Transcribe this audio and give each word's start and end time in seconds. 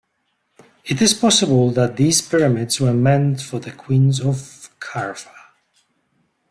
It 0.85 0.99
is 0.99 1.13
possible 1.13 1.69
that 1.73 1.95
these 1.95 2.23
pyramids 2.23 2.79
were 2.79 2.91
meant 2.91 3.39
for 3.39 3.59
the 3.59 3.71
Queens 3.71 4.19
of 4.19 4.71
Khafra. 4.79 5.51